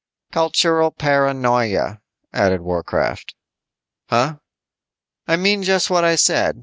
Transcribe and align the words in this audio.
"Cultural 0.31 0.89
paranoia," 0.89 2.01
added 2.33 2.61
Warcraft. 2.61 3.35
"Huh?" 4.09 4.37
"I 5.27 5.35
mean 5.35 5.61
just 5.61 5.91
what 5.91 6.03
I 6.03 6.15
said. 6.15 6.59